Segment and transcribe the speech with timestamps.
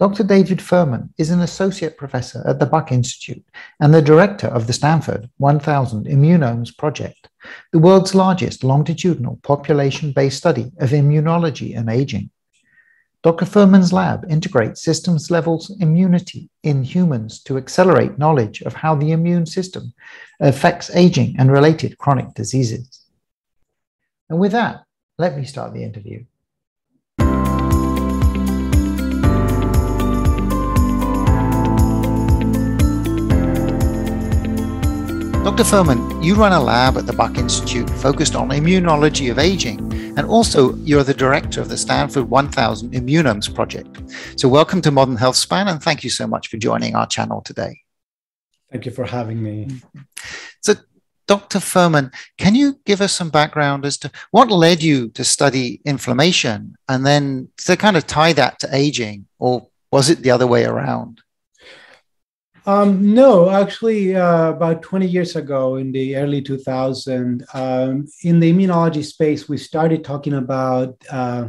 [0.00, 0.24] Dr.
[0.24, 3.44] David Furman is an associate professor at the Buck Institute
[3.80, 7.28] and the director of the Stanford 1000 Immunomes Project,
[7.70, 12.30] the world's largest longitudinal population based study of immunology and aging.
[13.22, 13.44] Dr.
[13.44, 19.44] Furman's lab integrates systems level immunity in humans to accelerate knowledge of how the immune
[19.44, 19.92] system
[20.40, 23.04] affects aging and related chronic diseases.
[24.30, 24.82] And with that,
[25.18, 26.24] let me start the interview.
[35.42, 35.64] Dr.
[35.64, 39.80] Furman, you run a lab at the Buck Institute focused on immunology of aging,
[40.18, 44.02] and also you're the director of the Stanford 1000 Immunomes Project.
[44.38, 47.40] So, welcome to Modern Health Span, and thank you so much for joining our channel
[47.40, 47.80] today.
[48.70, 49.80] Thank you for having me.
[50.60, 50.74] So,
[51.26, 51.58] Dr.
[51.58, 56.76] Furman, can you give us some background as to what led you to study inflammation
[56.86, 60.66] and then to kind of tie that to aging, or was it the other way
[60.66, 61.22] around?
[62.70, 68.52] Um, no, actually, uh, about 20 years ago, in the early 2000s, um, in the
[68.52, 71.48] immunology space, we started talking about uh,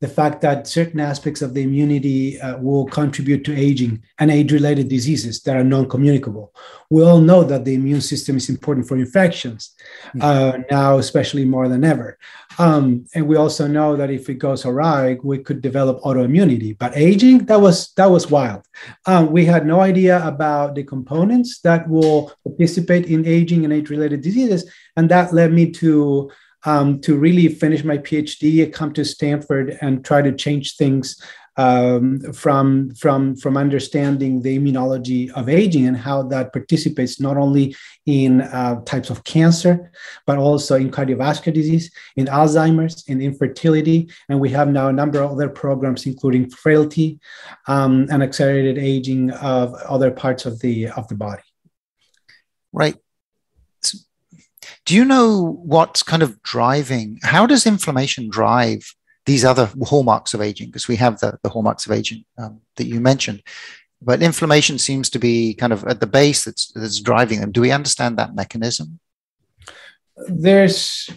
[0.00, 4.88] the fact that certain aspects of the immunity uh, will contribute to aging and age-related
[4.88, 6.54] diseases that are non-communicable.
[6.88, 9.74] We all know that the immune system is important for infections
[10.20, 12.18] uh, now, especially more than ever.
[12.58, 16.76] Um, and we also know that if it goes awry, we could develop autoimmunity.
[16.78, 18.66] But aging, that was that was wild.
[19.06, 24.20] Um, we had no idea about the components that will participate in aging and age-related
[24.22, 26.30] diseases, and that led me to
[26.64, 31.20] um, to really finish my PhD, come to Stanford and try to change things
[31.56, 37.76] um, from, from, from understanding the immunology of aging and how that participates not only
[38.06, 39.92] in uh, types of cancer,
[40.26, 44.08] but also in cardiovascular disease, in Alzheimer's, in infertility.
[44.28, 47.20] And we have now a number of other programs, including frailty
[47.66, 51.42] um, and accelerated aging of other parts of the, of the body.
[52.72, 52.96] Right.
[54.86, 57.18] Do you know what's kind of driving?
[57.22, 58.94] How does inflammation drive
[59.26, 60.68] these other hallmarks of aging?
[60.68, 63.42] Because we have the, the hallmarks of aging um, that you mentioned,
[64.02, 67.52] but inflammation seems to be kind of at the base that's, that's driving them.
[67.52, 68.98] Do we understand that mechanism?
[70.26, 71.10] There's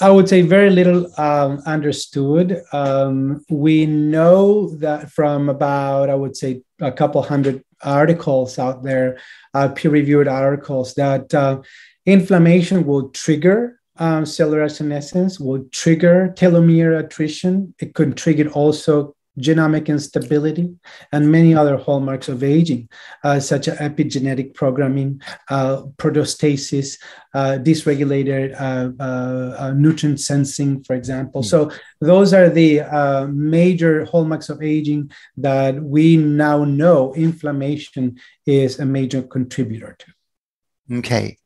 [0.00, 2.62] I would say very little um, understood.
[2.72, 9.18] Um, we know that from about, I would say, a couple hundred articles out there,
[9.54, 11.62] uh, peer reviewed articles, that uh,
[12.06, 17.74] Inflammation will trigger um, cellular senescence, will trigger telomere attrition.
[17.80, 20.74] It could trigger also genomic instability
[21.12, 22.88] and many other hallmarks of aging,
[23.22, 26.98] uh, such as epigenetic programming, uh, proteostasis,
[27.34, 31.42] uh, dysregulated uh, uh, uh, nutrient sensing, for example.
[31.42, 31.46] Mm.
[31.46, 38.86] So those are the major hallmarks of aging that we now know inflammation is a
[38.86, 40.98] major contributor to.
[40.98, 41.36] Okay.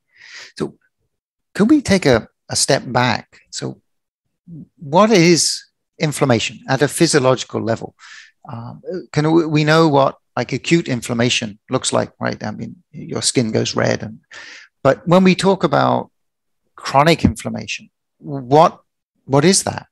[0.58, 0.76] So,
[1.54, 3.41] could we take a, a step back?
[3.50, 3.81] So,
[4.78, 5.64] what is
[5.98, 7.94] inflammation at a physiological level?
[8.50, 8.82] Um,
[9.12, 12.42] can we know what like acute inflammation looks like, right?
[12.42, 14.20] I mean, your skin goes red, and
[14.82, 16.10] but when we talk about
[16.76, 18.80] chronic inflammation, what
[19.25, 19.86] what is that?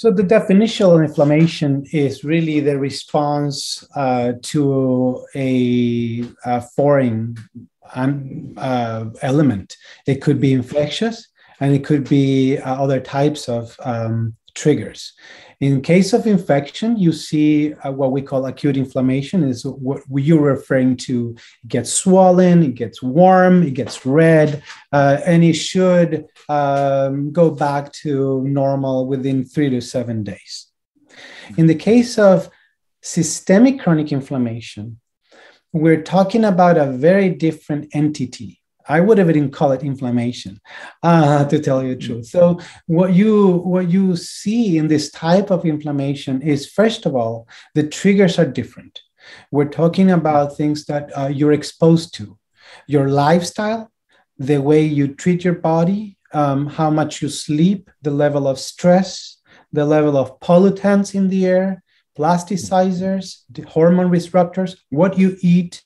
[0.00, 7.36] So the definition of inflammation is really the response uh, to a, a, foreign
[7.94, 9.76] um, uh, element.
[10.06, 11.28] It could be infectious
[11.60, 15.12] and it could be uh, other types of um, triggers.
[15.60, 20.40] In case of infection, you see uh, what we call acute inflammation is what you're
[20.40, 21.36] referring to.
[21.62, 24.62] It gets swollen, it gets warm, it gets red,
[24.92, 30.68] uh, and it should um, go back to normal within three to seven days.
[31.58, 32.48] In the case of
[33.02, 35.00] systemic chronic inflammation,
[35.72, 38.60] we're talking about a very different entity.
[38.88, 40.60] I would have even call it inflammation,
[41.02, 42.26] uh, to tell you the truth.
[42.26, 47.46] So what you what you see in this type of inflammation is first of all
[47.74, 49.00] the triggers are different.
[49.50, 52.38] We're talking about things that uh, you're exposed to,
[52.86, 53.92] your lifestyle,
[54.38, 59.36] the way you treat your body, um, how much you sleep, the level of stress,
[59.72, 61.82] the level of pollutants in the air,
[62.18, 65.82] plasticizers, the hormone disruptors, what you eat,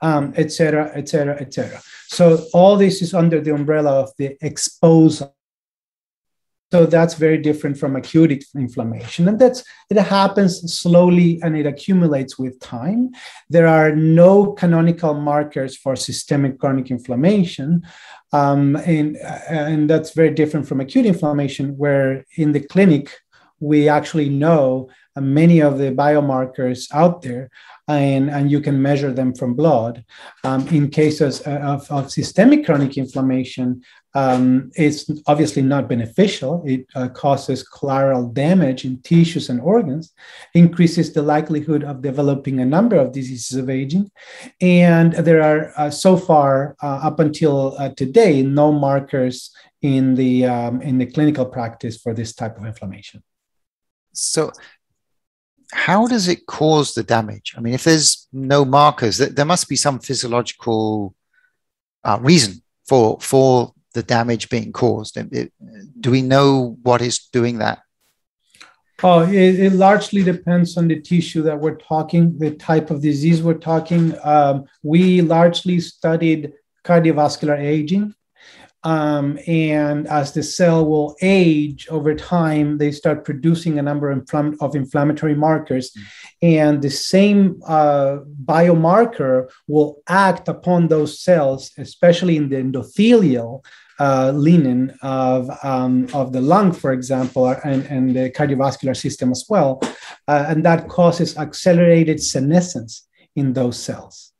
[0.00, 1.80] um, et cetera, et cetera, et cetera.
[2.08, 5.32] So all this is under the umbrella of the exposome.
[6.72, 12.36] So that's very different from acute inflammation, and that's it happens slowly and it accumulates
[12.36, 13.10] with time.
[13.48, 17.86] There are no canonical markers for systemic chronic inflammation,
[18.32, 19.16] um, and
[19.48, 23.20] and that's very different from acute inflammation, where in the clinic
[23.60, 27.50] we actually know many of the biomarkers out there
[27.86, 30.04] and, and you can measure them from blood.
[30.42, 33.82] Um, in cases of, of, systemic chronic inflammation,
[34.14, 36.62] um, it's obviously not beneficial.
[36.64, 40.12] It uh, causes collateral damage in tissues and organs,
[40.54, 44.10] increases the likelihood of developing a number of diseases of aging.
[44.60, 49.50] And there are uh, so far, uh, up until uh, today, no markers
[49.82, 53.22] in the, um, in the clinical practice for this type of inflammation.
[54.14, 54.52] So,
[55.72, 57.54] how does it cause the damage?
[57.56, 61.14] I mean, if there's no markers, there must be some physiological
[62.04, 65.16] uh, reason for for the damage being caused.
[65.16, 65.52] It,
[66.00, 67.80] do we know what is doing that?
[69.02, 73.42] Oh, it, it, largely depends on the tissue that we're talking, the type of disease
[73.42, 74.14] we're talking.
[74.22, 76.52] Um, we largely studied
[76.84, 78.14] cardiovascular aging.
[78.84, 84.74] Um, and as the cell will age over time, they start producing a number of,
[84.74, 85.90] inflammatory markers.
[85.90, 86.02] Mm.
[86.42, 93.64] And the same uh, biomarker will act upon those cells, especially in the endothelial
[93.98, 99.46] uh, lining of, um, of the lung, for example, and, and the cardiovascular system as
[99.48, 99.80] well.
[100.28, 104.33] Uh, and that causes accelerated senescence in those cells.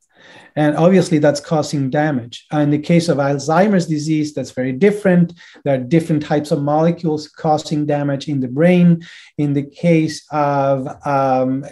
[0.57, 2.47] And obviously, that's causing damage.
[2.53, 5.33] In the case of Alzheimer's disease, that's very different.
[5.65, 9.05] There are different types of molecules causing damage in the brain.
[9.37, 11.65] In the case of um,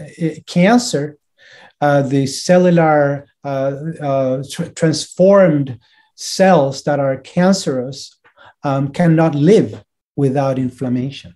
[0.46, 1.18] cancer,
[1.80, 5.78] uh, the cellular uh, uh, tr- transformed
[6.14, 8.16] cells that are cancerous
[8.62, 9.84] um, cannot live
[10.16, 11.34] without inflammation.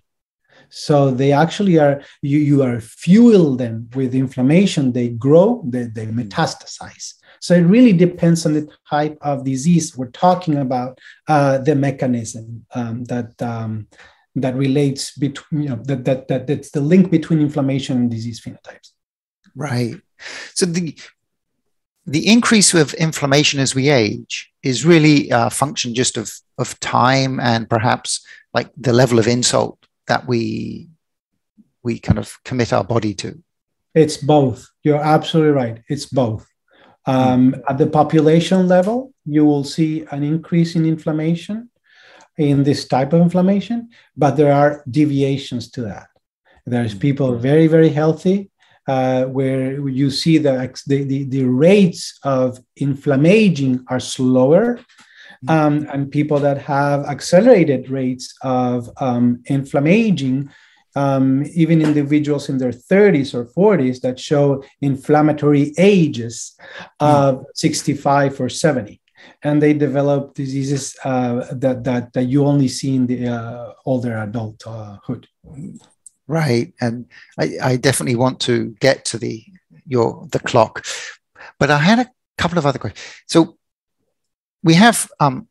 [0.69, 6.05] So they actually are, you, you are fuel them with inflammation, they grow, they, they
[6.07, 7.13] metastasize.
[7.39, 12.65] So it really depends on the type of disease we're talking about, uh, the mechanism
[12.73, 13.87] um, that um,
[14.41, 18.39] that relates between you know that, that that that's the link between inflammation and disease
[18.39, 18.91] phenotypes.
[19.55, 19.95] Right.
[20.53, 20.97] So the
[22.05, 27.39] the increase of inflammation as we age is really a function just of of time
[27.39, 30.89] and perhaps like the level of insult that we
[31.83, 33.41] we kind of commit our body to.
[33.93, 34.67] It's both.
[34.83, 35.81] You're absolutely right.
[35.87, 36.47] It's both.
[37.05, 41.69] Um, at the population level, you will see an increase in inflammation
[42.37, 46.07] in this type of inflammation, but there are deviations to that.
[46.65, 46.99] There's mm.
[46.99, 48.51] people very, very healthy
[48.87, 54.79] uh, where you see that the, the, the, rates of inflammaging are slower.
[55.45, 55.49] Mm.
[55.49, 60.49] Um, and people that have accelerated rates of um, inflammaging
[60.95, 66.55] um, even individuals in their 30s or 40s that show inflammatory ages
[66.99, 68.99] of 65 or 70
[69.43, 74.17] and they develop diseases uh, that, that that you only see in the uh, older
[74.17, 75.27] adulthood
[76.27, 76.73] right.
[76.81, 77.05] And
[77.39, 79.43] I, I definitely want to get to the
[79.85, 80.85] your the clock.
[81.59, 83.57] But i had a couple of other questions so
[84.67, 85.47] we have um,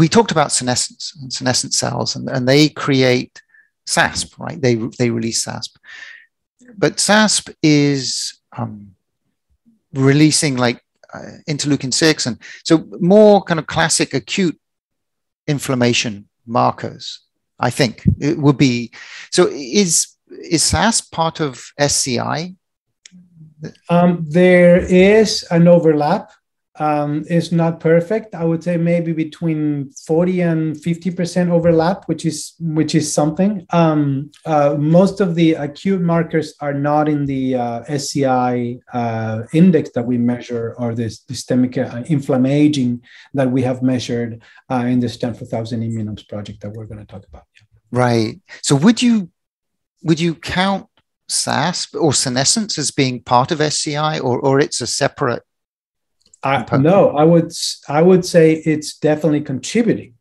[0.00, 3.42] we talked about senescence and senescent cells and, and they create
[3.86, 4.60] SASP, right?
[4.60, 5.76] They, they release SASP.
[6.78, 8.94] But SASP is um,
[9.92, 10.80] releasing like
[11.12, 14.58] uh, interleukin 6 and so more kind of classic acute
[15.46, 17.20] inflammation markers
[17.60, 18.90] i think it would be
[19.30, 20.16] so is
[20.54, 22.54] is SASP part of sci
[23.90, 26.32] um, there is an overlap
[26.82, 28.34] um, is not perfect.
[28.34, 33.64] I would say maybe between 40 and 50% overlap, which is which is something.
[33.70, 39.90] Um, uh, most of the acute markers are not in the uh, SCI uh, index
[39.94, 43.02] that we measure or the systemic uh, inflammation
[43.34, 47.06] that we have measured uh, in the Stanford Thousand Immunomes project that we're going to
[47.06, 47.44] talk about.
[47.54, 47.66] Yeah.
[47.92, 48.40] Right.
[48.62, 49.30] So would you
[50.02, 50.88] would you count
[51.30, 55.44] SASP or senescence as being part of SCI or, or it's a separate
[56.44, 57.52] I, no, I would
[57.88, 60.14] I would say it's definitely contributing.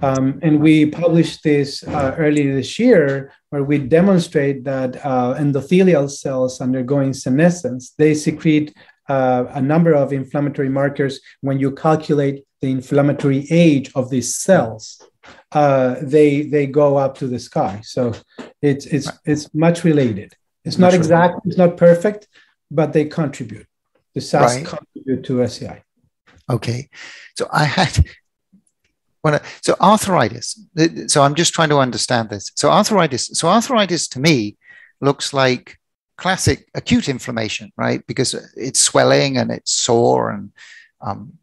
[0.00, 6.10] Um, and we published this uh, earlier this year, where we demonstrate that uh, endothelial
[6.10, 8.74] cells undergoing senescence they secrete
[9.08, 11.20] uh, a number of inflammatory markers.
[11.40, 15.02] When you calculate the inflammatory age of these cells,
[15.52, 17.80] uh, they they go up to the sky.
[17.82, 18.14] So
[18.62, 20.34] it's it's it's much related.
[20.64, 21.40] It's not exact.
[21.44, 22.28] It's not perfect,
[22.70, 23.66] but they contribute
[24.14, 24.95] the SASP right.
[25.06, 25.82] Contribute to SCI.
[26.48, 26.88] Okay,
[27.36, 28.04] so I had
[29.22, 30.60] when so arthritis.
[31.08, 32.52] So I'm just trying to understand this.
[32.54, 33.30] So arthritis.
[33.34, 34.56] So arthritis to me
[35.00, 35.78] looks like
[36.16, 38.06] classic acute inflammation, right?
[38.06, 40.52] Because it's swelling and it's sore and
[41.00, 41.38] um,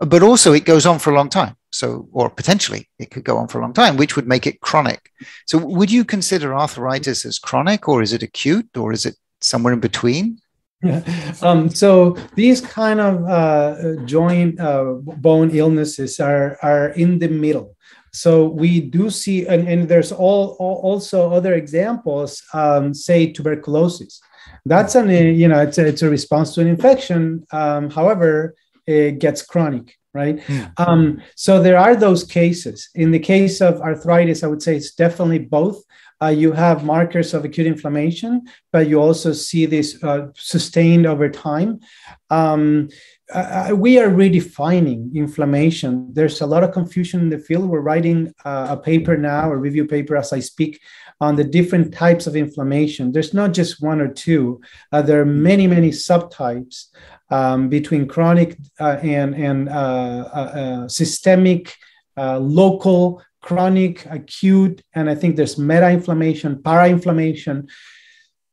[0.00, 1.56] but also it goes on for a long time.
[1.72, 4.60] So, or potentially it could go on for a long time, which would make it
[4.60, 5.10] chronic.
[5.46, 9.72] So, would you consider arthritis as chronic, or is it acute, or is it somewhere
[9.72, 10.40] in between?
[10.82, 11.02] Yeah.
[11.42, 17.76] Um, so these kind of uh, joint uh, bone illnesses are are in the middle.
[18.12, 22.42] So we do see, and, and there's all, all also other examples.
[22.52, 24.20] Um, say tuberculosis.
[24.66, 27.46] That's an you know it's a, it's a response to an infection.
[27.52, 28.54] Um, however,
[28.86, 30.40] it gets chronic right?
[30.40, 30.72] Mm.
[30.78, 32.88] Um, so there are those cases.
[32.94, 35.82] In the case of arthritis, I would say it's definitely both
[36.22, 41.30] uh, you have markers of acute inflammation, but you also see this uh, sustained over
[41.30, 41.80] time.
[42.28, 42.88] Um,
[43.32, 46.12] uh, we are redefining inflammation.
[46.12, 47.70] There's a lot of confusion in the field.
[47.70, 50.80] We're writing uh, a paper now, a review paper as I speak,
[51.20, 53.12] on the different types of inflammation.
[53.12, 54.60] There's not just one or two.
[54.92, 56.86] Uh, there are many, many subtypes
[57.30, 61.74] um, between chronic uh, and and systemic,
[62.16, 67.68] local, chronic, acute, and I think there's meta inflammation, para inflammation.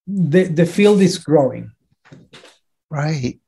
[0.07, 1.71] The, the field is growing.
[2.89, 3.39] Right.